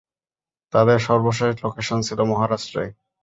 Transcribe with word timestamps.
তাদের 0.73 0.97
সর্বশেষ 0.99 1.53
লোকেশান 1.63 1.99
ছিল 2.01 2.19
মহারাষ্ট্রে। 2.23 2.83